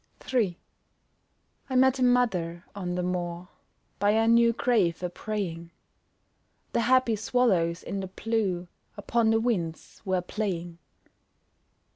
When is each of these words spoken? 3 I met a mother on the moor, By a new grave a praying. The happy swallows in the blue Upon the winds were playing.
3 0.19 0.57
I 1.69 1.75
met 1.75 1.99
a 1.99 2.03
mother 2.03 2.65
on 2.73 2.95
the 2.95 3.03
moor, 3.03 3.49
By 3.99 4.09
a 4.13 4.27
new 4.27 4.51
grave 4.51 5.03
a 5.03 5.11
praying. 5.11 5.69
The 6.73 6.81
happy 6.81 7.15
swallows 7.15 7.83
in 7.83 7.99
the 7.99 8.07
blue 8.07 8.67
Upon 8.97 9.29
the 9.29 9.39
winds 9.39 10.01
were 10.03 10.21
playing. 10.23 10.79